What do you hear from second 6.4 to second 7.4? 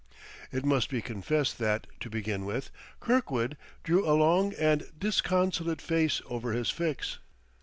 his fix.